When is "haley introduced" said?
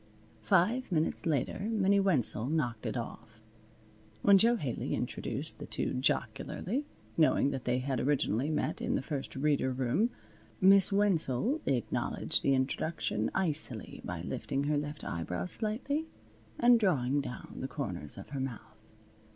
4.55-5.59